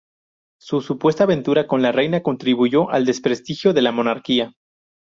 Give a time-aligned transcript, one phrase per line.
[0.59, 4.55] Su supuesta aventura con la reina contribuyó al desprestigio de la monarquía.